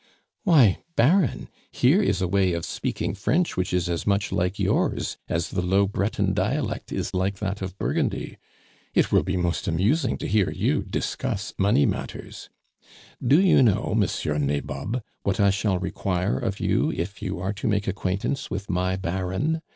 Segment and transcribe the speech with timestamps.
[0.45, 5.17] "Why, Baron, here is a way of speaking French which is as much like yours
[5.29, 8.39] as the low Breton dialect is like that of Burgundy.
[8.95, 12.49] It will be most amusing to hear you discuss money matters.
[13.23, 17.67] Do you know, Monsieur Nabob, what I shall require of you if you are to
[17.67, 19.61] make acquaintance with my Baron?"